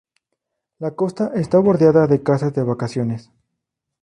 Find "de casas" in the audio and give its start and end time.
2.07-2.55